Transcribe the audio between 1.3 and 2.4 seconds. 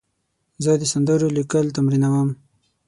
لیکل تمرینوم.